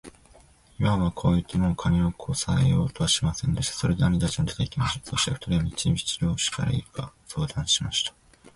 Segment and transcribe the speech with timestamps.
[0.79, 3.75] イワンはこう言って、もう金をこさえようとはしませんでした。
[3.77, 5.11] それで兄たちは出て行きました。
[5.11, 5.71] そして二人は道々
[6.21, 8.15] どうしたらいいか相談しました。